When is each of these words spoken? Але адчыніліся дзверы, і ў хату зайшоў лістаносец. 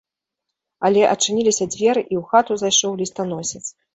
Але 0.89 1.01
адчыніліся 1.09 1.67
дзверы, 1.75 2.03
і 2.05 2.15
ў 2.21 2.25
хату 2.33 2.57
зайшоў 2.63 2.97
лістаносец. 3.05 3.65